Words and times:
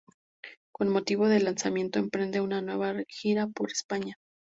Con 0.71 0.89
motivo 0.89 1.27
del 1.29 1.43
lanzamiento, 1.43 1.99
emprende 1.99 2.41
una 2.41 2.59
nueva 2.63 2.95
gira 3.07 3.45
por 3.45 3.69
España. 3.71 4.17